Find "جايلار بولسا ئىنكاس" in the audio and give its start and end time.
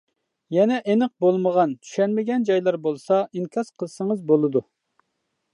2.51-3.73